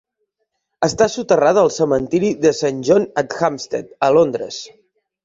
[0.85, 4.59] Està soterrada al cementiri de Saint John-at-Hampstead a Londres.